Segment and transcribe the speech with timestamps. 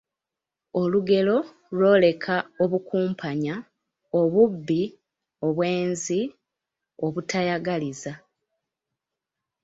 [0.81, 1.37] olugero
[1.75, 3.55] lwoleka obukumpanya,
[4.19, 4.81] obubbi,
[5.47, 6.19] obwenzi,
[7.05, 8.13] obutayagaliza